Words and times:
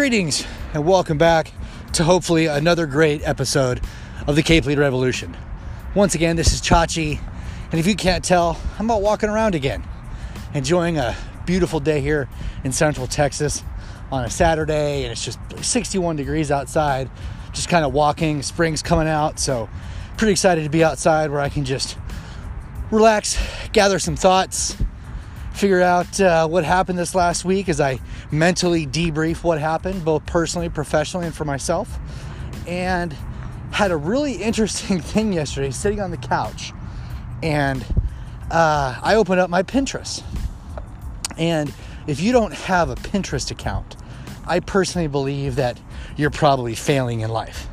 Greetings 0.00 0.46
and 0.72 0.86
welcome 0.86 1.18
back 1.18 1.52
to 1.92 2.04
hopefully 2.04 2.46
another 2.46 2.86
great 2.86 3.20
episode 3.22 3.82
of 4.26 4.34
the 4.34 4.42
Cape 4.42 4.64
Lead 4.64 4.78
Revolution. 4.78 5.36
Once 5.94 6.14
again, 6.14 6.36
this 6.36 6.54
is 6.54 6.62
Chachi, 6.62 7.20
and 7.70 7.78
if 7.78 7.86
you 7.86 7.94
can't 7.94 8.24
tell, 8.24 8.58
I'm 8.78 8.90
out 8.90 9.02
walking 9.02 9.28
around 9.28 9.54
again, 9.54 9.86
enjoying 10.54 10.96
a 10.96 11.14
beautiful 11.44 11.80
day 11.80 12.00
here 12.00 12.30
in 12.64 12.72
central 12.72 13.06
Texas 13.06 13.62
on 14.10 14.24
a 14.24 14.30
Saturday, 14.30 15.02
and 15.02 15.12
it's 15.12 15.22
just 15.22 15.38
61 15.60 16.16
degrees 16.16 16.50
outside. 16.50 17.10
Just 17.52 17.68
kind 17.68 17.84
of 17.84 17.92
walking, 17.92 18.40
spring's 18.40 18.82
coming 18.82 19.06
out, 19.06 19.38
so 19.38 19.68
pretty 20.16 20.32
excited 20.32 20.64
to 20.64 20.70
be 20.70 20.82
outside 20.82 21.30
where 21.30 21.42
I 21.42 21.50
can 21.50 21.66
just 21.66 21.98
relax, 22.90 23.38
gather 23.72 23.98
some 23.98 24.16
thoughts, 24.16 24.78
figure 25.52 25.82
out 25.82 26.18
uh, 26.18 26.48
what 26.48 26.64
happened 26.64 26.98
this 26.98 27.14
last 27.14 27.44
week 27.44 27.68
as 27.68 27.82
I 27.82 28.00
mentally 28.30 28.86
debrief 28.86 29.42
what 29.42 29.58
happened, 29.58 30.04
both 30.04 30.24
personally, 30.26 30.68
professionally, 30.68 31.26
and 31.26 31.34
for 31.34 31.44
myself. 31.44 31.98
And 32.66 33.14
had 33.72 33.90
a 33.90 33.96
really 33.96 34.34
interesting 34.34 35.00
thing 35.00 35.32
yesterday 35.32 35.70
sitting 35.70 36.00
on 36.00 36.10
the 36.10 36.16
couch. 36.16 36.72
And 37.42 37.84
uh, 38.50 38.98
I 39.02 39.14
opened 39.14 39.40
up 39.40 39.50
my 39.50 39.62
Pinterest. 39.62 40.22
And 41.38 41.72
if 42.06 42.20
you 42.20 42.32
don't 42.32 42.52
have 42.52 42.90
a 42.90 42.96
Pinterest 42.96 43.50
account, 43.50 43.96
I 44.46 44.60
personally 44.60 45.08
believe 45.08 45.56
that 45.56 45.80
you're 46.16 46.30
probably 46.30 46.74
failing 46.74 47.20
in 47.20 47.30
life. 47.30 47.68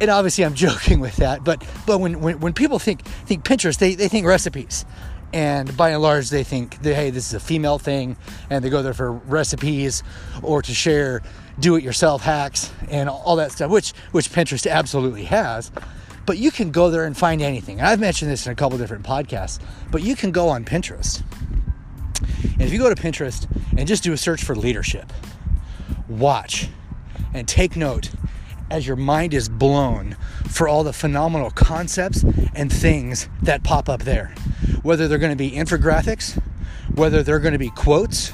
And 0.00 0.10
obviously, 0.10 0.44
I'm 0.44 0.54
joking 0.66 1.00
with 1.00 1.16
that, 1.16 1.44
but 1.44 1.64
but 1.86 1.98
when, 2.00 2.20
when, 2.20 2.40
when 2.40 2.52
people 2.52 2.78
think 2.78 3.02
think 3.02 3.44
Pinterest, 3.44 3.78
they, 3.78 3.94
they 3.94 4.08
think 4.08 4.26
recipes 4.26 4.84
and 5.32 5.76
by 5.76 5.90
and 5.90 6.02
large 6.02 6.30
they 6.30 6.44
think 6.44 6.80
that, 6.82 6.94
hey 6.94 7.10
this 7.10 7.28
is 7.28 7.34
a 7.34 7.40
female 7.40 7.78
thing 7.78 8.16
and 8.50 8.64
they 8.64 8.70
go 8.70 8.82
there 8.82 8.94
for 8.94 9.12
recipes 9.12 10.02
or 10.42 10.62
to 10.62 10.72
share 10.72 11.22
do 11.58 11.76
it 11.76 11.82
yourself 11.82 12.22
hacks 12.22 12.70
and 12.90 13.08
all 13.08 13.36
that 13.36 13.52
stuff 13.52 13.70
which 13.70 13.92
which 14.12 14.30
pinterest 14.30 14.70
absolutely 14.70 15.24
has. 15.24 15.70
But 16.24 16.38
you 16.38 16.50
can 16.50 16.72
go 16.72 16.90
there 16.90 17.04
and 17.04 17.16
find 17.16 17.40
anything. 17.40 17.78
And 17.78 17.86
i've 17.88 18.00
mentioned 18.00 18.30
this 18.30 18.46
in 18.46 18.52
a 18.52 18.56
couple 18.56 18.78
different 18.78 19.04
podcasts 19.04 19.60
but 19.90 20.02
you 20.02 20.16
can 20.16 20.32
go 20.32 20.48
on 20.48 20.64
pinterest. 20.64 21.22
And 22.42 22.62
if 22.62 22.72
you 22.72 22.78
go 22.78 22.92
to 22.92 23.00
pinterest 23.00 23.46
and 23.76 23.86
just 23.86 24.02
do 24.02 24.12
a 24.12 24.16
search 24.16 24.42
for 24.42 24.56
leadership 24.56 25.12
watch 26.08 26.68
and 27.34 27.46
take 27.46 27.76
note 27.76 28.10
as 28.70 28.86
your 28.86 28.96
mind 28.96 29.34
is 29.34 29.48
blown 29.48 30.16
for 30.48 30.68
all 30.68 30.82
the 30.84 30.92
phenomenal 30.92 31.50
concepts 31.50 32.24
and 32.54 32.72
things 32.72 33.28
that 33.42 33.62
pop 33.62 33.88
up 33.88 34.02
there. 34.02 34.34
Whether 34.86 35.08
they're 35.08 35.18
going 35.18 35.32
to 35.32 35.36
be 35.36 35.50
infographics, 35.50 36.40
whether 36.94 37.24
they're 37.24 37.40
going 37.40 37.54
to 37.54 37.58
be 37.58 37.70
quotes, 37.70 38.30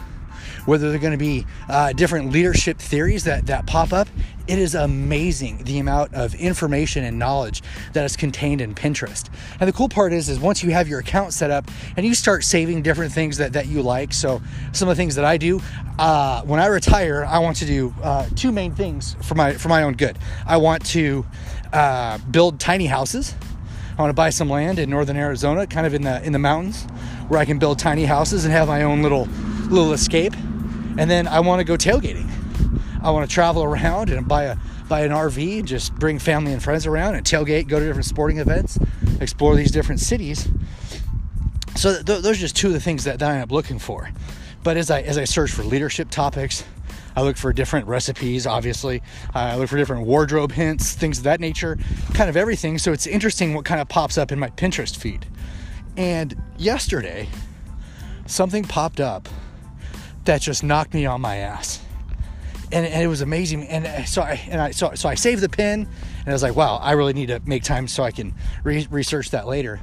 whether 0.67 0.91
they're 0.91 1.01
going 1.01 1.13
to 1.13 1.17
be 1.17 1.47
uh, 1.71 1.95
different 1.95 2.31
leadership 2.31 2.77
theories 2.77 3.25
that, 3.25 3.47
that 3.47 3.67
pop 3.67 3.95
up. 3.95 4.07
It 4.47 4.59
is 4.59 4.75
amazing 4.75 5.65
the 5.65 5.79
amount 5.79 6.13
of 6.13 6.35
information 6.35 7.05
and 7.05 7.19
knowledge 7.19 7.63
that 7.95 8.05
is 8.05 8.17
contained 8.17 8.61
in 8.61 8.75
Pinterest. 8.75 9.31
And 9.61 9.67
the 9.67 9.73
cool 9.73 9.89
part 9.89 10.13
is, 10.13 10.29
is 10.29 10.39
once 10.39 10.63
you 10.63 10.73
have 10.73 10.89
your 10.89 11.01
account 11.01 11.33
set 11.33 11.51
up 11.51 11.71
and 11.97 12.05
you 12.05 12.15
start 12.15 12.45
saving 12.45 12.83
different 12.83 13.15
things 13.15 13.39
that, 13.39 13.55
that 13.55 13.67
you 13.67 13.81
like. 13.81 14.13
So 14.13 14.43
some 14.73 14.91
of 14.91 14.95
the 14.95 15.01
things 15.01 15.15
that 15.15 15.25
I 15.25 15.39
do, 15.39 15.63
uh, 15.99 16.43
when 16.43 16.61
I 16.61 16.67
retire, 16.67 17.25
I 17.25 17.39
want 17.39 17.57
to 17.57 17.65
do 17.65 17.95
uh, 18.03 18.29
two 18.37 18.53
main 18.53 18.75
things 18.75 19.17
for 19.23 19.37
my 19.37 19.55
for 19.55 19.71
my 19.71 19.85
own 19.85 19.95
good. 19.95 20.19
I 20.47 20.59
want 20.59 20.85
to 20.89 21.25
uh, 21.73 22.19
build 22.31 22.61
tiny 22.61 22.85
houses. 22.85 23.35
I 24.03 24.07
want 24.07 24.17
to 24.17 24.21
buy 24.21 24.31
some 24.31 24.51
land 24.51 24.81
in 24.81 24.91
northern 24.91 25.17
Arizona, 25.17 25.65
kind 25.67 25.87
of 25.87 25.95
in 25.95 26.03
the 26.03 26.21
in 26.25 26.33
the 26.33 26.39
mountains, 26.41 26.83
where 27.29 27.39
I 27.39 27.45
can 27.45 27.61
build 27.61 27.79
tiny 27.79 28.05
houses 28.05 28.45
and 28.45 28.53
have 28.53 28.67
my 28.67 28.83
own 28.83 29.01
little 29.01 29.27
little 29.71 29.93
escape 29.93 30.35
and 30.99 31.11
then 31.11 31.27
I 31.27 31.41
want 31.41 31.61
to 31.61 31.65
go 31.65 31.75
tailgating. 31.75 32.29
I 33.03 33.11
want 33.11 33.29
to 33.29 33.33
travel 33.33 33.63
around 33.63 34.11
and 34.11 34.27
buy 34.29 34.45
a 34.45 34.57
buy 34.89 35.03
an 35.03 35.11
RV 35.11 35.61
and 35.61 35.69
just 35.69 35.95
bring 35.95 36.19
family 36.19 36.53
and 36.53 36.63
friends 36.63 36.87
around 36.87 37.15
and 37.15 37.25
tailgate, 37.25 37.67
go 37.69 37.79
to 37.79 37.87
different 37.87 38.07
sporting 38.07 38.39
events, 38.39 38.79
explore 39.21 39.57
these 39.57 39.71
different 39.71 40.01
cities. 40.01 40.49
So 41.77 42.03
th- 42.03 42.23
those 42.23 42.37
are 42.37 42.41
just 42.41 42.57
two 42.57 42.67
of 42.67 42.73
the 42.75 42.81
things 42.81 43.05
that, 43.05 43.19
that 43.21 43.31
I 43.31 43.37
am 43.37 43.49
looking 43.49 43.79
for. 43.79 44.11
But 44.63 44.77
as 44.77 44.91
I 44.91 45.01
as 45.03 45.17
I 45.17 45.25
search 45.25 45.51
for 45.51 45.63
leadership 45.63 46.11
topics, 46.11 46.65
I 47.17 47.23
look 47.23 47.37
for 47.37 47.53
different 47.53 47.87
recipes, 47.87 48.47
obviously. 48.47 49.03
Uh, 49.35 49.39
I 49.39 49.57
look 49.57 49.69
for 49.69 49.77
different 49.77 50.07
wardrobe 50.07 50.53
hints, 50.53 50.93
things 50.93 51.19
of 51.19 51.25
that 51.25 51.41
nature, 51.41 51.79
kind 52.15 52.31
of 52.31 52.37
everything. 52.37 52.79
So 52.79 52.93
it's 52.93 53.07
interesting 53.07 53.55
what 53.55 53.65
kind 53.65 53.81
of 53.81 53.89
pops 53.89 54.19
up 54.19 54.33
in 54.33 54.39
my 54.39 54.51
Pinterest 54.51 54.97
feed. 54.97 55.27
And 55.97 56.41
yesterday, 56.57 57.29
something 58.27 58.65
popped 58.65 59.01
up 59.01 59.29
that 60.25 60.41
just 60.41 60.63
knocked 60.63 60.95
me 60.95 61.07
on 61.07 61.21
my 61.21 61.37
ass. 61.37 61.85
And, 62.71 62.87
and, 62.87 63.03
it 63.03 63.09
was 63.09 63.21
amazing. 63.21 63.65
And 63.65 64.09
so 64.09 64.23
I 64.23 64.41
and 64.49 64.59
I 64.59 64.71
so, 64.71 64.93
so 64.95 65.07
I 65.07 65.15
saved 65.15 65.43
the 65.43 65.49
pin, 65.49 65.81
and 66.21 66.29
I 66.29 66.33
was 66.33 66.43
like, 66.43 66.57
wow, 66.57 66.77
I 66.77 66.93
really 66.93 67.13
need 67.13 67.27
to 67.27 67.41
make 67.45 67.65
time 67.65 67.87
so 67.87 68.03
I 68.03 68.11
can 68.11 68.35
re- 68.65 68.89
research 68.91 69.31
that 69.33 69.47
later. 69.47 69.79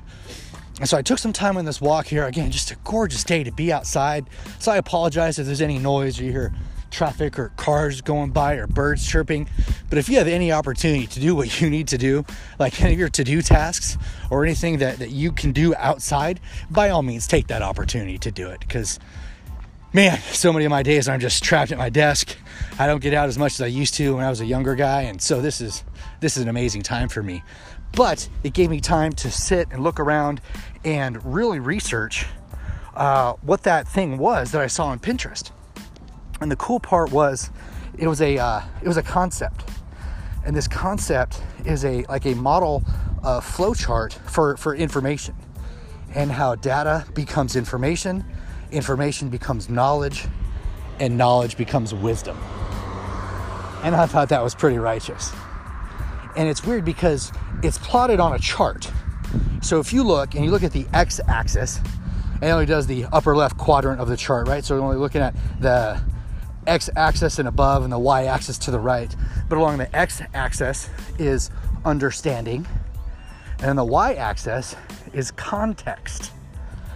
And 0.79 0.89
so 0.89 0.97
I 0.97 1.03
took 1.03 1.19
some 1.19 1.33
time 1.33 1.57
on 1.57 1.65
this 1.65 1.81
walk 1.81 2.07
here. 2.07 2.25
Again, 2.25 2.49
just 2.49 2.71
a 2.71 2.77
gorgeous 2.83 3.23
day 3.23 3.43
to 3.43 3.51
be 3.51 3.71
outside. 3.71 4.27
So 4.59 4.71
I 4.71 4.77
apologize 4.77 5.37
if 5.37 5.45
there's 5.45 5.61
any 5.61 5.77
noise 5.77 6.19
or 6.19 6.23
you 6.23 6.31
hear 6.31 6.53
traffic 6.91 7.37
or 7.39 7.49
cars 7.57 8.01
going 8.01 8.31
by 8.31 8.55
or 8.55 8.67
birds 8.67 9.05
chirping. 9.07 9.49
But 9.89 9.97
if 9.97 10.09
you 10.09 10.17
have 10.17 10.27
any 10.27 10.51
opportunity 10.51 11.07
to 11.07 11.19
do 11.19 11.35
what 11.35 11.61
you 11.61 11.69
need 11.69 11.87
to 11.89 11.97
do, 11.97 12.25
like 12.57 12.81
any 12.81 12.93
of 12.93 12.99
your 12.99 13.09
to 13.09 13.23
do 13.23 13.41
tasks 13.41 13.97
or 14.29 14.43
anything 14.43 14.77
that, 14.79 14.99
that 14.99 15.11
you 15.11 15.31
can 15.31 15.51
do 15.51 15.75
outside, 15.75 16.39
by 16.69 16.89
all 16.89 17.01
means, 17.01 17.27
take 17.27 17.47
that 17.47 17.61
opportunity 17.61 18.17
to 18.19 18.31
do 18.31 18.49
it 18.49 18.59
because 18.59 18.99
man, 19.93 20.19
so 20.31 20.53
many 20.53 20.65
of 20.65 20.69
my 20.69 20.83
days 20.83 21.07
I'm 21.07 21.19
just 21.19 21.43
trapped 21.43 21.71
at 21.71 21.77
my 21.77 21.89
desk. 21.89 22.37
I 22.77 22.87
don't 22.87 23.01
get 23.01 23.13
out 23.13 23.27
as 23.27 23.37
much 23.37 23.53
as 23.53 23.61
I 23.61 23.67
used 23.67 23.95
to 23.95 24.15
when 24.15 24.23
I 24.23 24.29
was 24.29 24.41
a 24.41 24.45
younger 24.45 24.75
guy, 24.75 25.03
and 25.03 25.21
so 25.21 25.41
this 25.41 25.61
is 25.61 25.83
this 26.19 26.37
is 26.37 26.43
an 26.43 26.49
amazing 26.49 26.81
time 26.81 27.09
for 27.09 27.23
me. 27.23 27.43
But 27.93 28.29
it 28.43 28.53
gave 28.53 28.69
me 28.69 28.81
time 28.81 29.13
to 29.13 29.31
sit 29.31 29.67
and 29.71 29.83
look 29.83 29.99
around 29.99 30.41
and 30.85 31.23
really 31.25 31.59
research 31.59 32.27
uh, 32.95 33.33
what 33.41 33.63
that 33.63 33.87
thing 33.87 34.17
was 34.17 34.51
that 34.51 34.61
I 34.61 34.67
saw 34.67 34.87
on 34.87 34.99
Pinterest. 34.99 35.51
And 36.41 36.51
the 36.51 36.55
cool 36.55 36.79
part 36.79 37.11
was, 37.11 37.49
it 37.97 38.07
was 38.07 38.21
a 38.21 38.37
uh, 38.37 38.61
it 38.81 38.87
was 38.87 38.97
a 38.97 39.03
concept, 39.03 39.69
and 40.45 40.55
this 40.55 40.67
concept 40.67 41.41
is 41.65 41.83
a 41.83 42.03
like 42.03 42.25
a 42.25 42.33
model 42.35 42.83
uh, 43.23 43.41
flow 43.41 43.73
chart 43.73 44.13
for 44.13 44.55
for 44.57 44.75
information, 44.75 45.35
and 46.15 46.31
how 46.31 46.55
data 46.55 47.05
becomes 47.13 47.55
information 47.55 48.23
information 48.71 49.29
becomes 49.29 49.69
knowledge, 49.69 50.25
and 50.99 51.17
knowledge 51.17 51.57
becomes 51.57 51.93
wisdom. 51.93 52.37
And 53.83 53.95
I 53.95 54.05
thought 54.05 54.29
that 54.29 54.43
was 54.43 54.53
pretty 54.53 54.77
righteous. 54.77 55.31
And 56.35 56.47
it's 56.47 56.63
weird 56.65 56.85
because 56.85 57.31
it's 57.63 57.77
plotted 57.77 58.19
on 58.19 58.33
a 58.33 58.39
chart. 58.39 58.91
So 59.61 59.79
if 59.79 59.93
you 59.93 60.03
look 60.03 60.35
and 60.35 60.43
you 60.43 60.51
look 60.51 60.63
at 60.63 60.71
the 60.71 60.85
x 60.93 61.19
axis, 61.27 61.79
it 62.41 62.47
only 62.47 62.65
does 62.65 62.87
the 62.87 63.05
upper 63.11 63.35
left 63.35 63.57
quadrant 63.57 63.99
of 63.99 64.07
the 64.07 64.17
chart, 64.17 64.47
right? 64.47 64.63
So 64.63 64.75
we're 64.75 64.81
only 64.81 64.97
looking 64.97 65.21
at 65.21 65.33
the 65.59 66.01
x 66.69 66.89
axis 66.95 67.39
and 67.39 67.47
above 67.47 67.83
and 67.83 67.91
the 67.91 67.99
y 67.99 68.25
axis 68.25 68.57
to 68.59 68.71
the 68.71 68.79
right. 68.79 69.13
But 69.49 69.57
along 69.57 69.79
the 69.79 69.93
x 69.95 70.21
axis 70.33 70.89
is 71.17 71.49
understanding, 71.83 72.67
and 73.61 73.77
the 73.77 73.83
y 73.83 74.13
axis 74.13 74.75
is 75.13 75.31
context. 75.31 76.31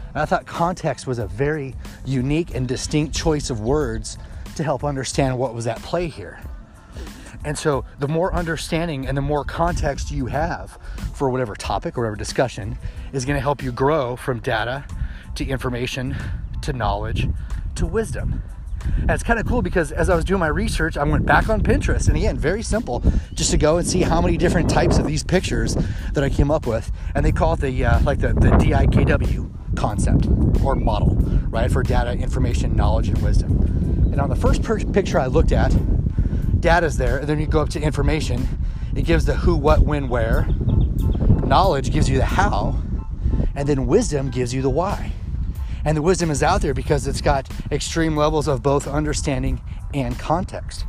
And 0.09 0.21
I 0.21 0.25
thought 0.25 0.45
context 0.45 1.07
was 1.07 1.17
a 1.17 1.27
very 1.27 1.75
unique 2.05 2.53
and 2.53 2.67
distinct 2.67 3.15
choice 3.15 3.49
of 3.49 3.61
words 3.61 4.17
to 4.55 4.63
help 4.63 4.83
understand 4.83 5.39
what 5.39 5.55
was 5.55 5.65
at 5.65 5.81
play 5.81 6.07
here. 6.07 6.39
And 7.45 7.57
so, 7.57 7.83
the 7.99 8.07
more 8.07 8.33
understanding 8.33 9.05
and 9.05 9.17
the 9.17 9.21
more 9.21 9.43
context 9.43 10.11
you 10.11 10.27
have 10.27 10.77
for 11.13 11.29
whatever 11.29 11.55
topic 11.55 11.97
or 11.97 12.01
whatever 12.01 12.15
discussion 12.15 12.77
is 13.11 13.25
going 13.25 13.35
to 13.35 13.41
help 13.41 13.61
you 13.61 13.71
grow 13.71 14.15
from 14.15 14.39
data 14.39 14.85
to 15.35 15.45
information 15.45 16.15
to 16.61 16.71
knowledge 16.71 17.27
to 17.75 17.85
wisdom. 17.85 18.43
And 19.01 19.11
it's 19.11 19.23
kind 19.23 19.39
of 19.39 19.45
cool 19.45 19.61
because 19.61 19.91
as 19.91 20.09
I 20.09 20.15
was 20.15 20.25
doing 20.25 20.39
my 20.39 20.47
research, 20.47 20.97
I 20.97 21.03
went 21.03 21.25
back 21.25 21.49
on 21.49 21.61
Pinterest. 21.61 22.07
And 22.07 22.15
again, 22.17 22.37
very 22.37 22.63
simple, 22.63 23.03
just 23.33 23.51
to 23.51 23.57
go 23.57 23.77
and 23.77 23.87
see 23.87 24.01
how 24.01 24.21
many 24.21 24.37
different 24.37 24.69
types 24.69 24.97
of 24.97 25.05
these 25.05 25.23
pictures 25.23 25.75
that 26.13 26.23
I 26.23 26.29
came 26.29 26.51
up 26.51 26.65
with. 26.65 26.91
And 27.15 27.25
they 27.25 27.31
call 27.31 27.53
it 27.53 27.59
the, 27.59 27.85
uh, 27.85 28.01
like 28.01 28.19
the, 28.19 28.29
the 28.29 28.51
DIKW 28.51 29.75
concept 29.75 30.27
or 30.63 30.75
model, 30.75 31.15
right, 31.49 31.71
for 31.71 31.83
data, 31.83 32.11
information, 32.11 32.75
knowledge, 32.75 33.09
and 33.09 33.21
wisdom. 33.21 33.51
And 34.11 34.21
on 34.21 34.29
the 34.29 34.35
first 34.35 34.63
per- 34.63 34.79
picture 34.79 35.19
I 35.19 35.27
looked 35.27 35.51
at, 35.51 35.73
data's 36.61 36.97
there, 36.97 37.17
and 37.17 37.27
then 37.27 37.39
you 37.39 37.47
go 37.47 37.61
up 37.61 37.69
to 37.69 37.81
information, 37.81 38.47
it 38.95 39.03
gives 39.03 39.25
the 39.25 39.33
who, 39.33 39.55
what, 39.55 39.81
when, 39.81 40.07
where. 40.07 40.47
Knowledge 41.45 41.91
gives 41.91 42.09
you 42.09 42.17
the 42.17 42.25
how, 42.25 42.81
and 43.55 43.67
then 43.67 43.87
wisdom 43.87 44.29
gives 44.29 44.53
you 44.53 44.61
the 44.61 44.69
why. 44.69 45.11
And 45.85 45.97
the 45.97 46.01
wisdom 46.01 46.31
is 46.31 46.41
out 46.41 46.61
there 46.61 46.73
because 46.73 47.07
it's 47.07 47.21
got 47.21 47.49
extreme 47.71 48.15
levels 48.15 48.47
of 48.47 48.63
both 48.63 48.87
understanding 48.87 49.61
and 49.93 50.17
context 50.17 50.85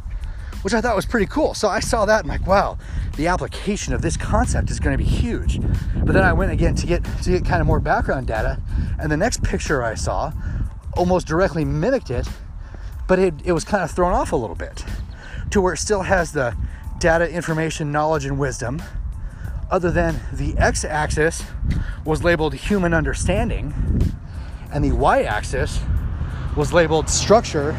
which 0.64 0.72
I 0.72 0.80
thought 0.80 0.96
was 0.96 1.04
pretty 1.04 1.26
cool. 1.26 1.52
So 1.52 1.68
I 1.68 1.80
saw 1.80 2.06
that 2.06 2.24
and 2.24 2.32
I'm 2.32 2.40
like, 2.40 2.48
wow, 2.48 2.78
the 3.16 3.26
application 3.26 3.92
of 3.92 4.00
this 4.00 4.16
concept 4.16 4.70
is 4.70 4.80
going 4.80 4.96
to 4.96 5.04
be 5.04 5.08
huge. 5.08 5.60
But 5.60 6.14
then 6.14 6.24
I 6.24 6.32
went 6.32 6.52
again 6.52 6.74
to 6.76 6.86
get 6.86 7.04
to 7.04 7.30
get 7.30 7.44
kind 7.44 7.60
of 7.60 7.66
more 7.66 7.80
background 7.80 8.26
data, 8.26 8.58
and 8.98 9.12
the 9.12 9.16
next 9.18 9.42
picture 9.42 9.82
I 9.82 9.94
saw 9.94 10.32
almost 10.96 11.26
directly 11.26 11.66
mimicked 11.66 12.10
it, 12.10 12.26
but 13.06 13.18
it, 13.18 13.34
it 13.44 13.52
was 13.52 13.62
kind 13.62 13.84
of 13.84 13.90
thrown 13.90 14.14
off 14.14 14.32
a 14.32 14.36
little 14.36 14.56
bit 14.56 14.84
to 15.50 15.60
where 15.60 15.74
it 15.74 15.78
still 15.78 16.02
has 16.02 16.32
the 16.32 16.56
data, 16.98 17.30
information, 17.30 17.92
knowledge, 17.92 18.24
and 18.24 18.38
wisdom, 18.38 18.82
other 19.70 19.90
than 19.90 20.20
the 20.32 20.56
x 20.56 20.82
axis 20.82 21.44
was 22.06 22.24
labeled 22.24 22.54
human 22.54 22.94
understanding, 22.94 24.13
and 24.74 24.84
the 24.84 24.92
y 24.92 25.22
axis 25.22 25.80
was 26.56 26.72
labeled 26.72 27.08
structure 27.08 27.76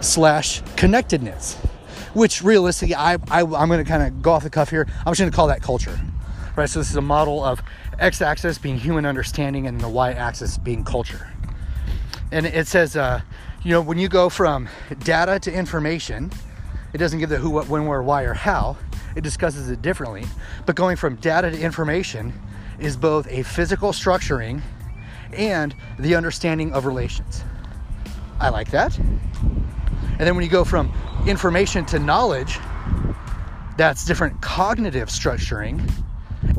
slash 0.00 0.62
connectedness, 0.76 1.54
which 2.12 2.42
realistically, 2.42 2.94
I, 2.94 3.14
I, 3.30 3.40
am 3.40 3.68
going 3.68 3.82
to 3.82 3.88
kind 3.88 4.02
of 4.02 4.20
go 4.20 4.32
off 4.32 4.42
the 4.42 4.50
cuff 4.50 4.70
here. 4.70 4.86
I'm 5.06 5.12
just 5.12 5.20
going 5.20 5.30
to 5.30 5.34
call 5.34 5.46
that 5.46 5.62
culture, 5.62 5.98
right? 6.56 6.68
So 6.68 6.80
this 6.80 6.90
is 6.90 6.96
a 6.96 7.00
model 7.00 7.42
of 7.44 7.62
x 7.98 8.20
axis 8.20 8.58
being 8.58 8.78
human 8.78 9.06
understanding 9.06 9.66
and 9.66 9.80
the 9.80 9.88
y 9.88 10.12
axis 10.12 10.58
being 10.58 10.84
culture. 10.84 11.32
And 12.30 12.46
it 12.46 12.66
says, 12.66 12.96
uh, 12.96 13.22
you 13.62 13.70
know, 13.70 13.80
when 13.80 13.98
you 13.98 14.08
go 14.08 14.28
from 14.28 14.68
data 15.04 15.38
to 15.40 15.52
information, 15.52 16.30
it 16.92 16.98
doesn't 16.98 17.18
give 17.18 17.30
the 17.30 17.38
who, 17.38 17.50
what, 17.50 17.68
when, 17.68 17.86
where, 17.86 18.02
why, 18.02 18.24
or 18.24 18.34
how. 18.34 18.76
It 19.16 19.22
discusses 19.22 19.70
it 19.70 19.82
differently. 19.82 20.24
But 20.66 20.76
going 20.76 20.96
from 20.96 21.16
data 21.16 21.50
to 21.50 21.58
information 21.58 22.32
is 22.78 22.96
both 22.96 23.26
a 23.28 23.42
physical 23.42 23.92
structuring 23.92 24.62
and 25.32 25.74
the 25.98 26.14
understanding 26.14 26.72
of 26.72 26.86
relations. 26.86 27.42
I 28.40 28.48
like 28.50 28.70
that. 28.70 28.98
And 28.98 30.26
then 30.26 30.34
when 30.34 30.44
you 30.44 30.50
go 30.50 30.64
from 30.64 30.92
information 31.26 31.84
to 31.86 31.98
knowledge, 31.98 32.58
that's 33.76 34.04
different 34.04 34.40
cognitive 34.40 35.08
structuring 35.08 35.88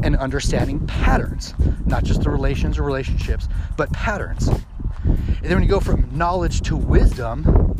and 0.03 0.15
understanding 0.15 0.85
patterns, 0.87 1.53
not 1.85 2.03
just 2.03 2.23
the 2.23 2.29
relations 2.29 2.77
or 2.77 2.83
relationships, 2.83 3.47
but 3.75 3.91
patterns. 3.91 4.47
And 4.47 5.43
then 5.43 5.55
when 5.55 5.63
you 5.63 5.69
go 5.69 5.79
from 5.79 6.09
knowledge 6.17 6.61
to 6.63 6.75
wisdom, 6.75 7.75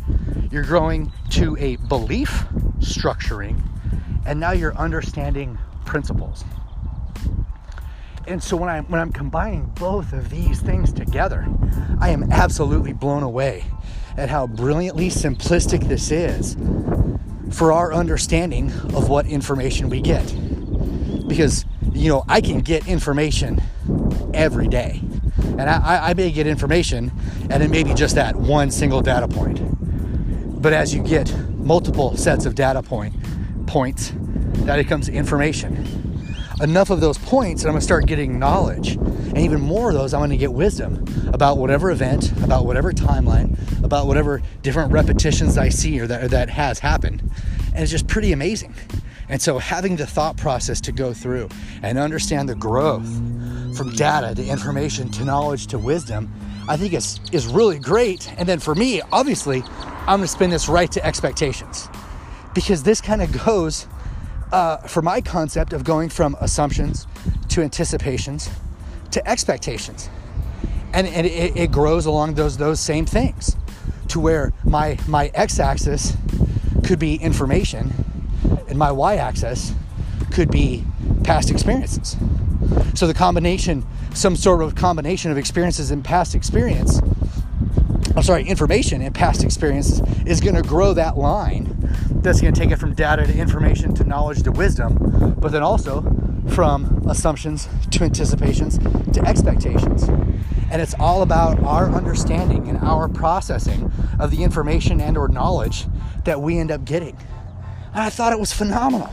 you're 0.50 0.64
growing 0.64 1.12
to 1.30 1.56
a 1.58 1.76
belief 1.76 2.44
structuring, 2.80 3.60
and 4.26 4.40
now 4.40 4.52
you're 4.52 4.74
understanding 4.76 5.58
principles. 5.84 6.44
And 8.30 8.40
so 8.40 8.56
when 8.56 8.68
I 8.68 8.82
when 8.82 9.00
I'm 9.00 9.10
combining 9.10 9.66
both 9.74 10.12
of 10.12 10.30
these 10.30 10.60
things 10.60 10.92
together, 10.92 11.48
I 12.00 12.10
am 12.10 12.30
absolutely 12.30 12.92
blown 12.92 13.24
away 13.24 13.64
at 14.16 14.28
how 14.28 14.46
brilliantly 14.46 15.08
simplistic 15.08 15.88
this 15.88 16.12
is 16.12 16.56
for 17.50 17.72
our 17.72 17.92
understanding 17.92 18.70
of 18.94 19.08
what 19.08 19.26
information 19.26 19.90
we 19.90 20.00
get. 20.00 20.24
Because 21.26 21.64
you 21.92 22.08
know, 22.08 22.24
I 22.28 22.40
can 22.40 22.60
get 22.60 22.86
information 22.86 23.60
every 24.32 24.68
day. 24.68 25.00
And 25.58 25.62
I, 25.62 26.10
I 26.10 26.14
may 26.14 26.30
get 26.30 26.46
information 26.46 27.10
and 27.50 27.64
it 27.64 27.68
may 27.68 27.82
be 27.82 27.94
just 27.94 28.14
that 28.14 28.36
one 28.36 28.70
single 28.70 29.02
data 29.02 29.26
point. 29.26 29.60
But 30.62 30.72
as 30.72 30.94
you 30.94 31.02
get 31.02 31.36
multiple 31.58 32.16
sets 32.16 32.46
of 32.46 32.54
data 32.54 32.80
point 32.80 33.12
points, 33.66 34.12
that 34.66 34.76
becomes 34.76 35.08
information. 35.08 35.99
Enough 36.60 36.90
of 36.90 37.00
those 37.00 37.16
points, 37.16 37.62
and 37.62 37.70
I'm 37.70 37.74
gonna 37.74 37.80
start 37.80 38.04
getting 38.04 38.38
knowledge. 38.38 38.96
And 38.96 39.38
even 39.38 39.62
more 39.62 39.88
of 39.88 39.94
those, 39.94 40.12
I'm 40.12 40.20
gonna 40.20 40.36
get 40.36 40.52
wisdom 40.52 41.04
about 41.32 41.56
whatever 41.56 41.90
event, 41.90 42.32
about 42.42 42.66
whatever 42.66 42.92
timeline, 42.92 43.56
about 43.82 44.06
whatever 44.06 44.42
different 44.60 44.92
repetitions 44.92 45.56
I 45.56 45.70
see 45.70 45.98
or 45.98 46.06
that, 46.06 46.24
or 46.24 46.28
that 46.28 46.50
has 46.50 46.78
happened. 46.78 47.22
And 47.72 47.82
it's 47.82 47.90
just 47.90 48.08
pretty 48.08 48.32
amazing. 48.32 48.74
And 49.30 49.40
so 49.40 49.58
having 49.58 49.96
the 49.96 50.06
thought 50.06 50.36
process 50.36 50.82
to 50.82 50.92
go 50.92 51.14
through 51.14 51.48
and 51.82 51.96
understand 51.96 52.48
the 52.48 52.56
growth 52.56 53.08
from 53.74 53.92
data 53.92 54.34
to 54.34 54.44
information 54.44 55.08
to 55.12 55.24
knowledge 55.24 55.68
to 55.68 55.78
wisdom, 55.78 56.30
I 56.68 56.76
think 56.76 56.92
is 56.92 57.20
is 57.32 57.46
really 57.46 57.78
great. 57.78 58.30
And 58.36 58.46
then 58.46 58.58
for 58.58 58.74
me, 58.74 59.00
obviously, 59.12 59.62
I'm 60.06 60.18
going 60.18 60.22
to 60.22 60.28
spin 60.28 60.50
this 60.50 60.68
right 60.68 60.92
to 60.92 61.06
expectations 61.06 61.88
because 62.54 62.82
this 62.82 63.00
kind 63.00 63.22
of 63.22 63.32
goes 63.44 63.86
uh, 64.52 64.78
for 64.78 65.02
my 65.02 65.20
concept 65.20 65.72
of 65.72 65.84
going 65.84 66.08
from 66.08 66.36
assumptions 66.40 67.06
to 67.48 67.62
anticipations 67.62 68.50
to 69.10 69.26
expectations. 69.28 70.08
And, 70.92 71.06
and 71.06 71.26
it, 71.26 71.56
it 71.56 71.72
grows 71.72 72.06
along 72.06 72.34
those, 72.34 72.56
those 72.56 72.80
same 72.80 73.06
things 73.06 73.56
to 74.08 74.20
where 74.20 74.52
my, 74.64 74.98
my 75.06 75.30
x 75.34 75.60
axis 75.60 76.16
could 76.84 76.98
be 76.98 77.16
information 77.16 77.92
and 78.68 78.78
my 78.78 78.90
y 78.90 79.16
axis 79.16 79.72
could 80.32 80.50
be 80.50 80.84
past 81.24 81.50
experiences. 81.50 82.16
So 82.94 83.06
the 83.06 83.14
combination, 83.14 83.84
some 84.14 84.36
sort 84.36 84.62
of 84.62 84.74
combination 84.74 85.30
of 85.30 85.38
experiences 85.38 85.90
and 85.90 86.04
past 86.04 86.34
experience 86.34 87.00
I'm 88.16 88.24
sorry, 88.24 88.44
information 88.44 89.02
and 89.02 89.14
past 89.14 89.44
experiences 89.44 90.00
is 90.26 90.40
going 90.40 90.56
to 90.56 90.62
grow 90.62 90.94
that 90.94 91.16
line. 91.16 91.76
That's 92.22 92.40
going 92.40 92.52
to 92.52 92.60
take 92.60 92.70
it 92.70 92.76
from 92.76 92.94
data 92.94 93.26
to 93.26 93.34
information 93.34 93.94
to 93.94 94.04
knowledge 94.04 94.42
to 94.42 94.52
wisdom, 94.52 95.34
but 95.38 95.52
then 95.52 95.62
also 95.62 96.02
from 96.50 97.02
assumptions 97.08 97.68
to 97.90 98.04
anticipations 98.04 98.78
to 99.12 99.22
expectations. 99.26 100.04
And 100.70 100.82
it's 100.82 100.94
all 101.00 101.22
about 101.22 101.60
our 101.62 101.90
understanding 101.90 102.68
and 102.68 102.78
our 102.78 103.08
processing 103.08 103.90
of 104.18 104.30
the 104.30 104.42
information 104.42 105.00
and 105.00 105.16
or 105.16 105.28
knowledge 105.28 105.86
that 106.24 106.40
we 106.40 106.58
end 106.58 106.70
up 106.70 106.84
getting. 106.84 107.16
And 107.92 108.02
I 108.02 108.10
thought 108.10 108.32
it 108.32 108.38
was 108.38 108.52
phenomenal. 108.52 109.10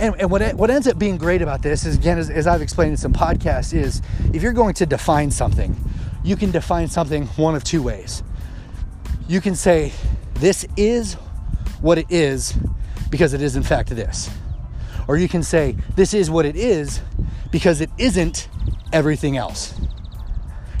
And, 0.00 0.16
and 0.18 0.30
what, 0.30 0.42
it, 0.42 0.56
what 0.56 0.70
ends 0.70 0.88
up 0.88 0.98
being 0.98 1.16
great 1.16 1.42
about 1.42 1.62
this 1.62 1.86
is, 1.86 1.96
again, 1.96 2.18
as, 2.18 2.28
as 2.28 2.46
I've 2.46 2.62
explained 2.62 2.92
in 2.92 2.96
some 2.96 3.12
podcasts, 3.12 3.72
is 3.72 4.02
if 4.32 4.42
you're 4.42 4.52
going 4.52 4.74
to 4.74 4.86
define 4.86 5.30
something, 5.30 5.76
you 6.24 6.34
can 6.36 6.50
define 6.50 6.88
something 6.88 7.26
one 7.36 7.54
of 7.54 7.62
two 7.62 7.82
ways. 7.82 8.22
You 9.28 9.40
can 9.40 9.54
say, 9.54 9.92
this 10.34 10.66
is 10.76 11.16
what 11.82 11.98
it 11.98 12.06
is 12.08 12.54
because 13.10 13.34
it 13.34 13.42
is, 13.42 13.56
in 13.56 13.62
fact, 13.62 13.90
this. 13.90 14.30
Or 15.06 15.16
you 15.16 15.28
can 15.28 15.42
say, 15.42 15.76
this 15.96 16.14
is 16.14 16.30
what 16.30 16.46
it 16.46 16.56
is 16.56 17.00
because 17.50 17.80
it 17.80 17.90
isn't 17.98 18.48
everything 18.92 19.36
else. 19.36 19.78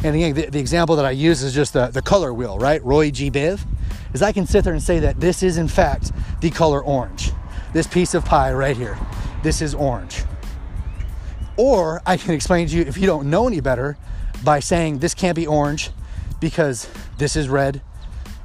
And 0.04 0.14
the, 0.16 0.46
the, 0.46 0.58
example 0.58 0.96
that 0.96 1.04
I 1.04 1.10
use 1.10 1.42
is 1.42 1.54
just 1.54 1.74
the, 1.74 1.88
the 1.88 2.02
color 2.02 2.32
wheel, 2.32 2.58
right? 2.58 2.82
Roy 2.82 3.10
G. 3.10 3.30
Biv. 3.30 3.60
Is 4.12 4.22
I 4.22 4.32
can 4.32 4.46
sit 4.46 4.64
there 4.64 4.72
and 4.72 4.82
say 4.82 4.98
that 4.98 5.20
this 5.20 5.42
is, 5.42 5.58
in 5.58 5.68
fact, 5.68 6.12
the 6.40 6.50
color 6.50 6.82
orange. 6.82 7.30
This 7.72 7.86
piece 7.86 8.14
of 8.14 8.24
pie 8.24 8.52
right 8.52 8.76
here, 8.76 8.98
this 9.42 9.62
is 9.62 9.74
orange. 9.74 10.22
Or 11.56 12.02
I 12.04 12.16
can 12.16 12.32
explain 12.34 12.68
to 12.68 12.76
you, 12.76 12.82
if 12.82 12.98
you 12.98 13.06
don't 13.06 13.30
know 13.30 13.46
any 13.46 13.60
better, 13.60 13.96
by 14.44 14.60
saying 14.60 14.98
this 14.98 15.14
can't 15.14 15.36
be 15.36 15.46
orange 15.46 15.90
because 16.40 16.88
this 17.18 17.36
is 17.36 17.48
red, 17.48 17.80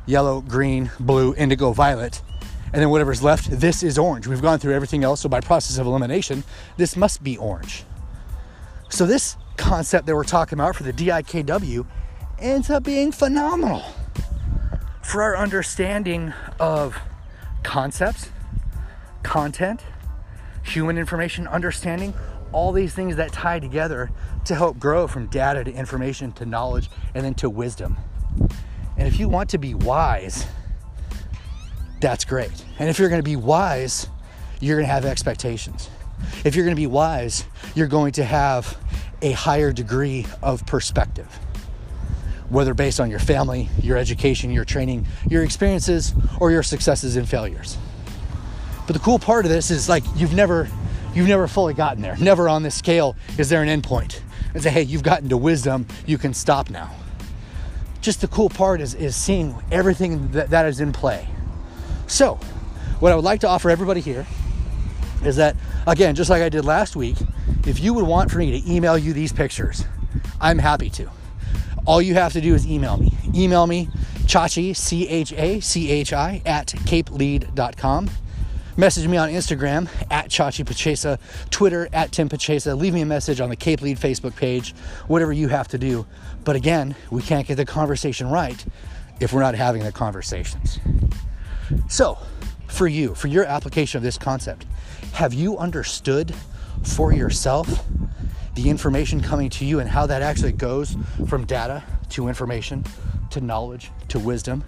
yellow, 0.05 0.41
green, 0.41 0.91
blue, 0.99 1.33
indigo, 1.35 1.73
violet, 1.73 2.21
and 2.73 2.81
then 2.81 2.89
whatever's 2.89 3.23
left, 3.23 3.49
this 3.49 3.83
is 3.83 3.97
orange. 3.97 4.27
We've 4.27 4.41
gone 4.41 4.59
through 4.59 4.73
everything 4.73 5.03
else, 5.03 5.21
so 5.21 5.29
by 5.29 5.41
process 5.41 5.77
of 5.77 5.87
elimination, 5.87 6.43
this 6.77 6.95
must 6.95 7.23
be 7.23 7.37
orange. 7.37 7.83
So 8.89 9.05
this 9.05 9.37
concept 9.57 10.05
that 10.05 10.15
we're 10.15 10.23
talking 10.23 10.59
about 10.59 10.75
for 10.75 10.83
the 10.83 10.93
DIKW 10.93 11.85
ends 12.39 12.69
up 12.69 12.83
being 12.83 13.11
phenomenal 13.11 13.83
for 15.01 15.23
our 15.23 15.37
understanding 15.37 16.33
of 16.59 16.97
concepts, 17.63 18.29
content, 19.23 19.81
human 20.63 20.97
information 20.97 21.47
understanding, 21.47 22.13
all 22.51 22.71
these 22.71 22.93
things 22.93 23.15
that 23.15 23.31
tie 23.31 23.59
together 23.59 24.11
to 24.45 24.55
help 24.55 24.79
grow 24.79 25.07
from 25.07 25.27
data 25.27 25.63
to 25.63 25.71
information 25.71 26.31
to 26.33 26.45
knowledge 26.45 26.89
and 27.13 27.25
then 27.25 27.33
to 27.35 27.49
wisdom. 27.49 27.97
And 28.97 29.07
if 29.07 29.19
you 29.19 29.27
want 29.27 29.49
to 29.51 29.57
be 29.57 29.73
wise, 29.73 30.45
that's 31.99 32.25
great. 32.25 32.51
And 32.79 32.89
if 32.89 32.99
you're 32.99 33.09
going 33.09 33.19
to 33.21 33.23
be 33.23 33.35
wise, 33.35 34.07
you're 34.59 34.77
going 34.77 34.87
to 34.87 34.93
have 34.93 35.05
expectations. 35.05 35.89
If 36.43 36.55
you're 36.55 36.65
going 36.65 36.75
to 36.75 36.79
be 36.81 36.87
wise, 36.87 37.45
you're 37.75 37.87
going 37.87 38.13
to 38.13 38.23
have 38.23 38.77
a 39.21 39.31
higher 39.31 39.71
degree 39.71 40.25
of 40.41 40.65
perspective, 40.65 41.27
whether 42.49 42.73
based 42.73 42.99
on 42.99 43.09
your 43.09 43.19
family, 43.19 43.69
your 43.81 43.97
education, 43.97 44.51
your 44.51 44.65
training, 44.65 45.05
your 45.29 45.43
experiences, 45.43 46.13
or 46.39 46.51
your 46.51 46.63
successes 46.63 47.15
and 47.15 47.27
failures. 47.27 47.77
But 48.85 48.93
the 48.93 48.99
cool 48.99 49.19
part 49.19 49.45
of 49.45 49.51
this 49.51 49.69
is 49.69 49.89
like 49.89 50.03
you've 50.15 50.33
never 50.33 50.69
you've 51.13 51.27
never 51.27 51.47
fully 51.47 51.73
gotten 51.73 52.01
there. 52.01 52.15
Never 52.17 52.47
on 52.47 52.63
this 52.63 52.75
scale 52.75 53.15
is 53.37 53.49
there 53.49 53.63
an 53.63 53.81
endpoint 53.81 54.21
and 54.53 54.61
say, 54.61 54.69
hey, 54.69 54.83
you've 54.83 55.03
gotten 55.03 55.29
to 55.29 55.37
wisdom, 55.37 55.87
you 56.05 56.17
can 56.17 56.33
stop 56.33 56.69
now. 56.69 56.93
Just 58.01 58.21
the 58.21 58.27
cool 58.27 58.49
part 58.49 58.81
is, 58.81 58.93
is 58.93 59.15
seeing 59.15 59.55
everything 59.71 60.31
that, 60.31 60.51
that 60.51 60.65
is 60.67 60.79
in 60.79 60.93
play. 60.93 61.27
So, 62.07 62.35
what 62.99 63.11
I 63.11 63.15
would 63.15 63.25
like 63.25 63.41
to 63.41 63.47
offer 63.47 63.69
everybody 63.69 64.01
here 64.01 64.25
is 65.23 65.35
that, 65.35 65.55
again, 65.85 66.15
just 66.15 66.29
like 66.29 66.41
I 66.41 66.49
did 66.49 66.65
last 66.65 66.95
week, 66.95 67.17
if 67.65 67.79
you 67.79 67.93
would 67.93 68.05
want 68.05 68.31
for 68.31 68.37
me 68.37 68.59
to 68.59 68.71
email 68.71 68.97
you 68.97 69.13
these 69.13 69.33
pictures, 69.33 69.83
I'm 70.39 70.57
happy 70.57 70.89
to. 70.91 71.09
All 71.85 72.01
you 72.01 72.15
have 72.15 72.33
to 72.33 72.41
do 72.41 72.53
is 72.53 72.67
email 72.67 72.97
me. 72.97 73.13
Email 73.33 73.67
me, 73.67 73.87
chachi, 74.25 74.75
C 74.75 75.07
H 75.07 75.33
A 75.33 75.59
C 75.59 75.91
H 75.91 76.13
I, 76.13 76.41
at 76.45 76.67
capelead.com 76.67 78.09
Message 78.79 79.07
me 79.07 79.17
on 79.17 79.29
Instagram 79.29 79.89
at 80.11 80.29
Chachi 80.29 80.63
Pachesa, 80.63 81.17
Twitter 81.49 81.89
at 81.91 82.11
Tim 82.11 82.29
Pachesa. 82.29 82.77
Leave 82.77 82.93
me 82.93 83.01
a 83.01 83.07
message 83.07 83.41
on 83.41 83.49
the 83.49 83.55
Cape 83.55 83.81
Lead 83.81 83.97
Facebook 83.97 84.35
page, 84.35 84.75
whatever 85.07 85.33
you 85.33 85.47
have 85.47 85.67
to 85.69 85.79
do. 85.79 86.05
But 86.43 86.55
again, 86.55 86.95
we 87.09 87.23
can't 87.23 87.47
get 87.47 87.55
the 87.55 87.65
conversation 87.65 88.29
right 88.29 88.63
if 89.19 89.33
we're 89.33 89.41
not 89.41 89.55
having 89.55 89.81
the 89.83 89.91
conversations. 89.91 90.77
So, 91.87 92.17
for 92.67 92.87
you, 92.87 93.15
for 93.15 93.27
your 93.27 93.45
application 93.45 93.97
of 93.97 94.03
this 94.03 94.17
concept, 94.17 94.65
have 95.13 95.33
you 95.33 95.57
understood 95.57 96.33
for 96.83 97.11
yourself 97.11 97.85
the 98.55 98.69
information 98.69 99.21
coming 99.21 99.49
to 99.49 99.65
you 99.65 99.79
and 99.79 99.89
how 99.89 100.05
that 100.07 100.21
actually 100.21 100.51
goes 100.51 100.95
from 101.27 101.45
data 101.45 101.83
to 102.09 102.27
information 102.27 102.83
to 103.31 103.41
knowledge 103.41 103.91
to 104.09 104.19
wisdom? 104.19 104.63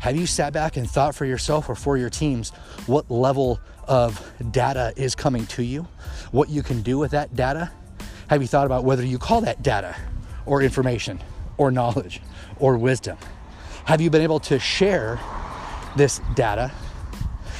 Have 0.00 0.16
you 0.16 0.26
sat 0.26 0.52
back 0.52 0.76
and 0.76 0.88
thought 0.88 1.14
for 1.14 1.24
yourself 1.24 1.68
or 1.68 1.74
for 1.74 1.96
your 1.96 2.10
teams 2.10 2.50
what 2.86 3.10
level 3.10 3.58
of 3.86 4.32
data 4.52 4.92
is 4.96 5.14
coming 5.14 5.46
to 5.46 5.62
you? 5.62 5.88
What 6.30 6.48
you 6.48 6.62
can 6.62 6.82
do 6.82 6.98
with 6.98 7.10
that 7.12 7.34
data? 7.34 7.70
Have 8.28 8.42
you 8.42 8.48
thought 8.48 8.66
about 8.66 8.84
whether 8.84 9.04
you 9.04 9.18
call 9.18 9.40
that 9.40 9.62
data 9.62 9.96
or 10.46 10.62
information 10.62 11.20
or 11.56 11.70
knowledge 11.70 12.20
or 12.58 12.78
wisdom? 12.78 13.16
Have 13.86 14.00
you 14.00 14.10
been 14.10 14.22
able 14.22 14.40
to 14.40 14.58
share 14.58 15.18
this 15.98 16.20
data? 16.34 16.72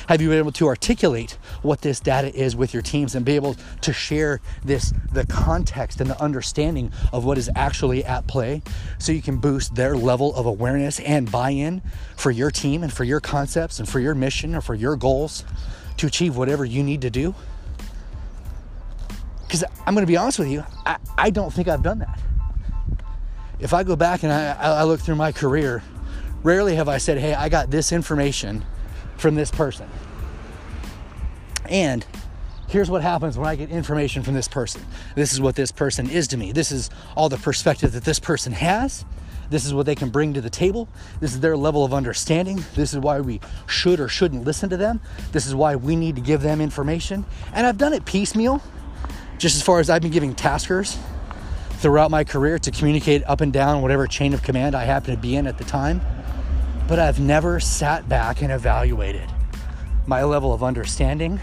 Have 0.08 0.22
you 0.22 0.30
been 0.30 0.38
able 0.38 0.52
to 0.52 0.66
articulate 0.68 1.32
what 1.60 1.82
this 1.82 2.00
data 2.00 2.34
is 2.34 2.56
with 2.56 2.72
your 2.72 2.82
teams 2.82 3.14
and 3.14 3.26
be 3.26 3.36
able 3.36 3.56
to 3.82 3.92
share 3.92 4.40
this 4.64 4.94
the 5.12 5.26
context 5.26 6.00
and 6.00 6.08
the 6.08 6.18
understanding 6.18 6.92
of 7.12 7.26
what 7.26 7.36
is 7.36 7.50
actually 7.54 8.02
at 8.06 8.26
play 8.26 8.62
so 8.98 9.12
you 9.12 9.20
can 9.20 9.36
boost 9.36 9.74
their 9.74 9.98
level 9.98 10.34
of 10.34 10.46
awareness 10.46 10.98
and 11.00 11.30
buy-in 11.30 11.82
for 12.16 12.30
your 12.30 12.50
team 12.50 12.82
and 12.82 12.90
for 12.90 13.04
your 13.04 13.20
concepts 13.20 13.80
and 13.80 13.86
for 13.86 14.00
your 14.00 14.14
mission 14.14 14.54
or 14.54 14.62
for 14.62 14.74
your 14.74 14.96
goals 14.96 15.44
to 15.98 16.06
achieve 16.06 16.38
whatever 16.38 16.64
you 16.64 16.82
need 16.82 17.02
to 17.02 17.10
do? 17.10 17.34
Because 19.46 19.62
I'm 19.84 19.94
going 19.94 20.06
to 20.06 20.10
be 20.10 20.16
honest 20.16 20.38
with 20.38 20.48
you, 20.48 20.64
I, 20.86 20.96
I 21.18 21.28
don't 21.28 21.52
think 21.52 21.68
I've 21.68 21.82
done 21.82 21.98
that. 21.98 22.18
If 23.60 23.74
I 23.74 23.82
go 23.82 23.94
back 23.94 24.22
and 24.22 24.32
I, 24.32 24.54
I 24.54 24.84
look 24.84 25.00
through 25.00 25.16
my 25.16 25.32
career, 25.32 25.82
rarely 26.42 26.76
have 26.76 26.88
I 26.88 26.98
said, 26.98 27.18
hey, 27.18 27.34
I 27.34 27.48
got 27.48 27.70
this 27.70 27.92
information 27.92 28.64
from 29.16 29.34
this 29.34 29.50
person. 29.50 29.88
And 31.68 32.04
here's 32.68 32.90
what 32.90 33.02
happens 33.02 33.36
when 33.36 33.48
I 33.48 33.56
get 33.56 33.70
information 33.70 34.22
from 34.22 34.34
this 34.34 34.48
person. 34.48 34.82
This 35.14 35.32
is 35.32 35.40
what 35.40 35.56
this 35.56 35.70
person 35.70 36.08
is 36.08 36.28
to 36.28 36.36
me. 36.36 36.52
This 36.52 36.72
is 36.72 36.90
all 37.16 37.28
the 37.28 37.36
perspective 37.36 37.92
that 37.92 38.04
this 38.04 38.18
person 38.18 38.52
has. 38.52 39.04
This 39.50 39.64
is 39.64 39.72
what 39.72 39.86
they 39.86 39.94
can 39.94 40.10
bring 40.10 40.34
to 40.34 40.40
the 40.40 40.50
table. 40.50 40.88
This 41.20 41.32
is 41.32 41.40
their 41.40 41.56
level 41.56 41.84
of 41.84 41.94
understanding. 41.94 42.62
This 42.74 42.92
is 42.92 42.98
why 42.98 43.20
we 43.20 43.40
should 43.66 43.98
or 43.98 44.08
shouldn't 44.08 44.44
listen 44.44 44.68
to 44.70 44.76
them. 44.76 45.00
This 45.32 45.46
is 45.46 45.54
why 45.54 45.76
we 45.76 45.96
need 45.96 46.16
to 46.16 46.20
give 46.20 46.42
them 46.42 46.60
information. 46.60 47.24
And 47.54 47.66
I've 47.66 47.78
done 47.78 47.94
it 47.94 48.04
piecemeal, 48.04 48.62
just 49.38 49.56
as 49.56 49.62
far 49.62 49.80
as 49.80 49.88
I've 49.88 50.02
been 50.02 50.10
giving 50.10 50.34
taskers 50.34 50.98
throughout 51.78 52.10
my 52.10 52.24
career 52.24 52.58
to 52.58 52.70
communicate 52.70 53.22
up 53.24 53.40
and 53.40 53.52
down 53.52 53.80
whatever 53.80 54.06
chain 54.06 54.34
of 54.34 54.42
command 54.42 54.74
I 54.74 54.84
happen 54.84 55.14
to 55.14 55.20
be 55.20 55.36
in 55.36 55.46
at 55.46 55.56
the 55.56 55.64
time. 55.64 56.02
But 56.88 56.98
I've 56.98 57.20
never 57.20 57.60
sat 57.60 58.08
back 58.08 58.40
and 58.42 58.50
evaluated 58.50 59.30
my 60.06 60.24
level 60.24 60.54
of 60.54 60.64
understanding 60.64 61.38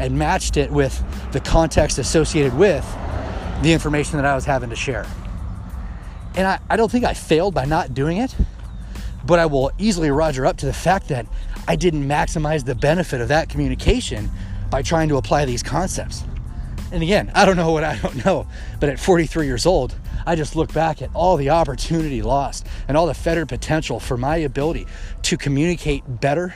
and 0.00 0.18
matched 0.18 0.56
it 0.56 0.70
with 0.70 1.04
the 1.32 1.40
context 1.40 1.98
associated 1.98 2.54
with 2.56 2.84
the 3.62 3.72
information 3.72 4.16
that 4.16 4.24
I 4.24 4.34
was 4.34 4.46
having 4.46 4.70
to 4.70 4.76
share. 4.76 5.06
And 6.36 6.46
I, 6.46 6.58
I 6.70 6.76
don't 6.76 6.90
think 6.90 7.04
I 7.04 7.14
failed 7.14 7.54
by 7.54 7.66
not 7.66 7.94
doing 7.94 8.16
it, 8.18 8.34
but 9.26 9.38
I 9.38 9.46
will 9.46 9.72
easily 9.78 10.10
roger 10.10 10.46
up 10.46 10.56
to 10.58 10.66
the 10.66 10.72
fact 10.72 11.08
that 11.08 11.26
I 11.68 11.76
didn't 11.76 12.06
maximize 12.06 12.64
the 12.64 12.74
benefit 12.74 13.20
of 13.20 13.28
that 13.28 13.48
communication 13.48 14.30
by 14.70 14.82
trying 14.82 15.08
to 15.08 15.16
apply 15.16 15.44
these 15.44 15.62
concepts. 15.62 16.24
And 16.92 17.02
again, 17.02 17.30
I 17.34 17.44
don't 17.44 17.56
know 17.56 17.72
what 17.72 17.84
I 17.84 17.98
don't 17.98 18.24
know, 18.24 18.46
but 18.80 18.88
at 18.88 19.00
43 19.00 19.46
years 19.46 19.66
old, 19.66 19.94
I 20.26 20.34
just 20.34 20.56
look 20.56 20.72
back 20.72 21.00
at 21.00 21.10
all 21.14 21.36
the 21.36 21.50
opportunity 21.50 22.20
lost 22.20 22.66
and 22.88 22.96
all 22.96 23.06
the 23.06 23.14
fettered 23.14 23.48
potential 23.48 24.00
for 24.00 24.16
my 24.16 24.36
ability 24.36 24.86
to 25.22 25.36
communicate 25.36 26.02
better, 26.20 26.54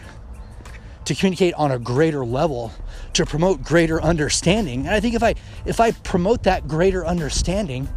to 1.05 1.15
communicate 1.15 1.55
on 1.55 1.71
a 1.71 1.79
greater 1.79 2.25
level, 2.25 2.73
to 3.13 3.25
promote 3.25 3.63
greater 3.63 4.03
understanding. 4.03 4.81
And 4.87 4.91
I 4.91 4.99
think 4.99 5.15
if 5.15 5.23
I 5.23 5.37
if 5.65 5.79
I 5.79 5.93
promote 5.93 6.43
that 6.43 6.67
greater 6.67 7.07
understanding, 7.07 7.89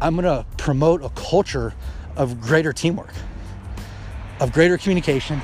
I'm 0.00 0.14
going 0.14 0.24
to 0.24 0.46
promote 0.58 1.02
a 1.02 1.08
culture 1.10 1.74
of 2.14 2.40
greater 2.40 2.72
teamwork, 2.72 3.12
of 4.40 4.52
greater 4.52 4.76
communication 4.76 5.40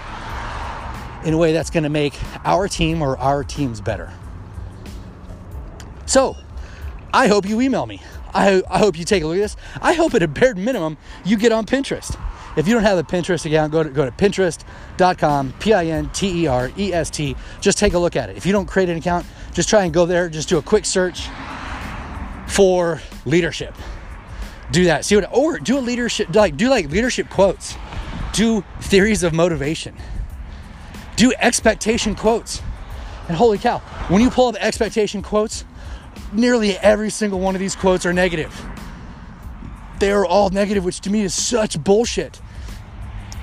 in 1.25 1.33
a 1.33 1.39
way 1.39 1.53
that's 1.53 1.71
going 1.71 1.85
to 1.85 1.91
make 1.91 2.15
our 2.45 2.69
team 2.69 3.01
or 3.01 3.17
our 3.19 3.43
teams 3.43 3.81
better. 3.81 4.13
So, 6.07 6.37
I 7.13 7.29
hope 7.29 7.49
you 7.49 7.61
email 7.61 7.87
me. 7.87 8.03
I, 8.35 8.63
I 8.69 8.79
hope 8.79 8.99
you 8.99 9.05
take 9.05 9.23
a 9.23 9.27
look 9.27 9.37
at 9.37 9.43
this. 9.43 9.57
I 9.81 9.95
hope 9.95 10.15
at 10.15 10.23
a 10.23 10.29
bare 10.29 10.55
minimum 10.55 10.99
you 11.25 11.37
get 11.37 11.53
on 11.53 11.65
Pinterest. 11.65 12.19
If 12.57 12.69
you 12.69 12.75
don't 12.75 12.85
have 12.85 12.99
a 12.99 13.03
Pinterest 13.03 13.45
account, 13.47 13.73
go 13.73 13.83
to, 13.83 13.91
go 13.91 14.05
to 14.05 14.13
pinterest.com, 14.13 15.55
P 15.59 15.73
I 15.73 15.87
N 15.87 16.11
T 16.11 16.45
E 16.45 16.47
R 16.47 16.71
E 16.77 16.93
S 16.93 17.11
T. 17.11 17.37
Just 17.61 17.79
take 17.79 17.95
a 17.95 17.99
look 17.99 18.17
at 18.17 18.31
it. 18.31 18.37
If 18.37 18.47
you 18.47 18.53
don't 18.53 18.67
create 18.67 18.89
an 18.89 18.97
account, 18.97 19.27
just 19.53 19.69
try 19.69 19.85
and 19.85 19.93
go 19.93 20.07
there, 20.07 20.29
just 20.29 20.49
do 20.49 20.59
a 20.59 20.63
quick 20.63 20.85
search 20.85 21.29
for 22.47 23.01
leadership. 23.25 23.75
Do 24.71 24.85
that. 24.85 25.05
See 25.05 25.17
what, 25.17 25.29
or 25.33 25.59
do 25.59 25.79
a 25.79 25.81
leadership, 25.81 26.35
like, 26.35 26.57
do 26.57 26.69
like 26.69 26.91
leadership 26.91 27.29
quotes, 27.29 27.77
do 28.33 28.65
theories 28.81 29.23
of 29.23 29.33
motivation, 29.33 29.97
do 31.17 31.33
expectation 31.39 32.15
quotes. 32.15 32.63
And 33.29 33.37
holy 33.37 33.59
cow, 33.59 33.79
when 34.09 34.21
you 34.21 34.31
pull 34.31 34.49
up 34.49 34.57
expectation 34.57 35.23
quotes, 35.23 35.65
nearly 36.35 36.77
every 36.79 37.11
single 37.11 37.41
one 37.41 37.55
of 37.55 37.61
these 37.61 37.77
quotes 37.77 38.05
are 38.05 38.13
negative. 38.13 38.55
They 40.01 40.11
are 40.13 40.27
all 40.27 40.51
negative, 40.51 40.85
which 40.85 41.01
to 41.03 41.11
me 41.11 41.23
is 41.23 41.35
such 41.35 41.83
bullshit 41.83 42.41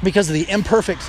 because 0.03 0.29
of 0.29 0.33
the 0.33 0.49
imperfect 0.49 1.01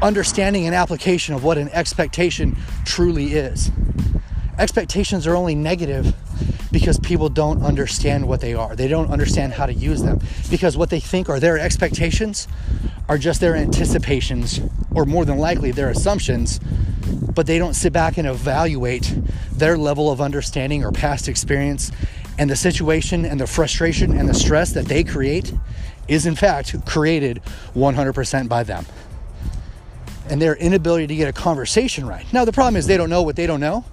understanding 0.00 0.66
and 0.66 0.74
application 0.74 1.34
of 1.34 1.44
what 1.44 1.58
an 1.58 1.68
expectation 1.70 2.56
truly 2.84 3.34
is. 3.34 3.70
Expectations 4.58 5.26
are 5.26 5.36
only 5.36 5.54
negative 5.54 6.14
because 6.72 6.98
people 6.98 7.28
don't 7.28 7.62
understand 7.62 8.26
what 8.26 8.40
they 8.40 8.54
are. 8.54 8.74
They 8.74 8.88
don't 8.88 9.10
understand 9.10 9.52
how 9.52 9.66
to 9.66 9.74
use 9.74 10.02
them 10.02 10.20
because 10.50 10.76
what 10.76 10.90
they 10.90 11.00
think 11.00 11.28
are 11.28 11.38
their 11.38 11.58
expectations 11.58 12.48
are 13.08 13.18
just 13.18 13.40
their 13.40 13.54
anticipations 13.54 14.60
or 14.94 15.04
more 15.04 15.24
than 15.24 15.38
likely 15.38 15.70
their 15.70 15.90
assumptions, 15.90 16.60
but 17.34 17.46
they 17.46 17.58
don't 17.58 17.74
sit 17.74 17.92
back 17.92 18.18
and 18.18 18.26
evaluate 18.26 19.14
their 19.52 19.76
level 19.76 20.10
of 20.10 20.20
understanding 20.20 20.84
or 20.84 20.92
past 20.92 21.28
experience 21.28 21.92
and 22.38 22.50
the 22.50 22.56
situation 22.56 23.24
and 23.24 23.40
the 23.40 23.46
frustration 23.46 24.16
and 24.16 24.28
the 24.28 24.34
stress 24.34 24.72
that 24.72 24.86
they 24.86 25.04
create 25.04 25.52
is 26.08 26.26
in 26.26 26.34
fact 26.34 26.74
created 26.86 27.40
100% 27.74 28.48
by 28.48 28.62
them 28.62 28.84
and 30.28 30.40
their 30.40 30.56
inability 30.56 31.06
to 31.06 31.14
get 31.14 31.28
a 31.28 31.32
conversation 31.32 32.06
right. 32.06 32.30
Now, 32.32 32.44
the 32.44 32.52
problem 32.52 32.76
is 32.76 32.86
they 32.86 32.96
don't 32.96 33.10
know 33.10 33.22
what 33.22 33.36
they 33.36 33.46
don't 33.46 33.60
know, 33.60 33.84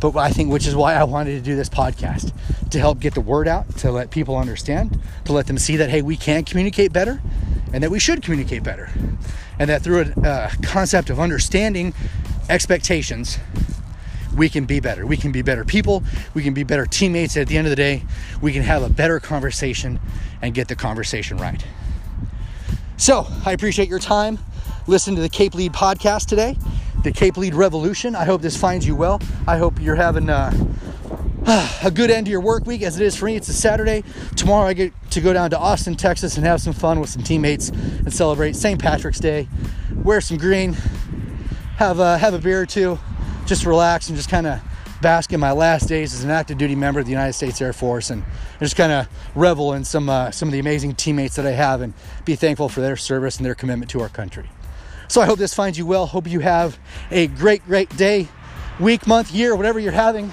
but 0.00 0.16
I 0.16 0.30
think 0.30 0.50
which 0.50 0.66
is 0.66 0.74
why 0.74 0.94
I 0.94 1.04
wanted 1.04 1.32
to 1.32 1.40
do 1.40 1.54
this 1.54 1.68
podcast 1.68 2.32
to 2.70 2.78
help 2.78 2.98
get 2.98 3.14
the 3.14 3.20
word 3.20 3.46
out, 3.46 3.76
to 3.78 3.92
let 3.92 4.10
people 4.10 4.36
understand, 4.36 4.98
to 5.26 5.32
let 5.32 5.46
them 5.46 5.58
see 5.58 5.76
that, 5.76 5.90
hey, 5.90 6.02
we 6.02 6.16
can 6.16 6.44
communicate 6.44 6.92
better 6.92 7.22
and 7.72 7.82
that 7.82 7.90
we 7.90 7.98
should 7.98 8.22
communicate 8.22 8.62
better. 8.62 8.90
And 9.58 9.70
that 9.70 9.82
through 9.82 10.12
a 10.16 10.20
uh, 10.20 10.50
concept 10.62 11.10
of 11.10 11.20
understanding 11.20 11.94
expectations, 12.48 13.38
we 14.36 14.48
can 14.48 14.64
be 14.64 14.80
better. 14.80 15.06
We 15.06 15.16
can 15.16 15.32
be 15.32 15.42
better 15.42 15.64
people. 15.64 16.02
We 16.34 16.42
can 16.42 16.54
be 16.54 16.64
better 16.64 16.86
teammates. 16.86 17.36
At 17.36 17.46
the 17.46 17.56
end 17.56 17.66
of 17.66 17.70
the 17.70 17.76
day, 17.76 18.02
we 18.40 18.52
can 18.52 18.62
have 18.62 18.82
a 18.82 18.88
better 18.88 19.20
conversation 19.20 20.00
and 20.42 20.54
get 20.54 20.68
the 20.68 20.76
conversation 20.76 21.36
right. 21.38 21.64
So 22.96 23.26
I 23.44 23.52
appreciate 23.52 23.88
your 23.88 23.98
time. 23.98 24.38
Listen 24.86 25.14
to 25.14 25.20
the 25.20 25.28
Cape 25.28 25.54
Lead 25.54 25.72
podcast 25.72 26.26
today, 26.26 26.56
the 27.02 27.12
Cape 27.12 27.36
Lead 27.36 27.54
Revolution. 27.54 28.14
I 28.14 28.24
hope 28.24 28.42
this 28.42 28.56
finds 28.56 28.86
you 28.86 28.94
well. 28.94 29.20
I 29.46 29.56
hope 29.56 29.80
you're 29.80 29.94
having 29.94 30.28
uh, 30.28 30.52
a 31.46 31.90
good 31.90 32.10
end 32.10 32.24
to 32.24 32.30
your 32.30 32.40
work 32.40 32.64
week 32.64 32.80
as 32.80 32.98
it 32.98 33.04
is 33.04 33.14
for 33.14 33.26
me. 33.26 33.36
It's 33.36 33.48
a 33.48 33.52
Saturday. 33.52 34.02
Tomorrow 34.34 34.66
I 34.68 34.72
get 34.72 34.94
to 35.10 35.20
go 35.20 35.34
down 35.34 35.50
to 35.50 35.58
Austin, 35.58 35.94
Texas 35.94 36.38
and 36.38 36.46
have 36.46 36.62
some 36.62 36.72
fun 36.72 37.00
with 37.00 37.10
some 37.10 37.22
teammates 37.22 37.68
and 37.68 38.10
celebrate 38.10 38.56
St. 38.56 38.80
Patrick's 38.80 39.20
Day. 39.20 39.46
Wear 39.94 40.22
some 40.22 40.38
green, 40.38 40.72
have 41.76 41.98
a, 41.98 42.16
have 42.16 42.32
a 42.32 42.38
beer 42.38 42.62
or 42.62 42.66
two, 42.66 42.98
just 43.44 43.66
relax 43.66 44.08
and 44.08 44.16
just 44.16 44.30
kind 44.30 44.46
of 44.46 44.62
bask 45.02 45.34
in 45.34 45.40
my 45.40 45.52
last 45.52 45.86
days 45.86 46.14
as 46.14 46.24
an 46.24 46.30
active 46.30 46.56
duty 46.56 46.74
member 46.74 46.98
of 46.98 47.04
the 47.04 47.12
United 47.12 47.34
States 47.34 47.60
Air 47.60 47.74
Force 47.74 48.08
and 48.08 48.24
just 48.58 48.74
kind 48.74 48.90
of 48.90 49.06
revel 49.34 49.74
in 49.74 49.84
some 49.84 50.08
uh, 50.08 50.30
some 50.30 50.48
of 50.48 50.52
the 50.52 50.60
amazing 50.60 50.94
teammates 50.94 51.36
that 51.36 51.44
I 51.44 51.50
have 51.50 51.82
and 51.82 51.92
be 52.24 52.36
thankful 52.36 52.70
for 52.70 52.80
their 52.80 52.96
service 52.96 53.36
and 53.36 53.44
their 53.44 53.54
commitment 53.54 53.90
to 53.90 54.00
our 54.00 54.08
country. 54.08 54.48
So 55.08 55.20
I 55.20 55.26
hope 55.26 55.38
this 55.38 55.52
finds 55.52 55.76
you 55.76 55.84
well. 55.84 56.06
Hope 56.06 56.26
you 56.26 56.40
have 56.40 56.78
a 57.10 57.26
great, 57.26 57.66
great 57.66 57.94
day, 57.98 58.28
week, 58.80 59.06
month, 59.06 59.30
year, 59.30 59.54
whatever 59.54 59.78
you're 59.78 59.92
having. 59.92 60.32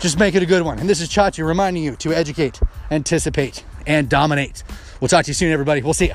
Just 0.00 0.18
make 0.18 0.34
it 0.34 0.42
a 0.42 0.46
good 0.46 0.62
one. 0.62 0.78
And 0.78 0.88
this 0.88 1.02
is 1.02 1.10
Chachi 1.10 1.46
reminding 1.46 1.82
you 1.82 1.94
to 1.96 2.14
educate, 2.14 2.58
anticipate, 2.90 3.64
and 3.86 4.08
dominate. 4.08 4.64
We'll 4.98 5.08
talk 5.08 5.26
to 5.26 5.28
you 5.30 5.34
soon, 5.34 5.52
everybody. 5.52 5.82
We'll 5.82 5.92
see 5.92 6.06
you. 6.06 6.14